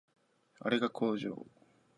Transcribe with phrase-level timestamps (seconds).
[0.61, 1.45] あれが工場